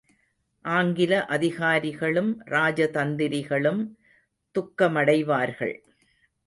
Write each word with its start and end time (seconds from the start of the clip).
ஆங்கில 0.65 1.25
அதிகாரிகளும் 1.25 2.31
ராஜதந்திரிகளும் 2.45 3.81
துக்கமடைவார்கள். 4.55 5.75